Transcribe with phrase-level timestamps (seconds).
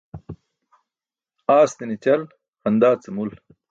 [1.53, 2.21] Aastiṅe ćal
[2.61, 3.29] xaṅdaa ce mul.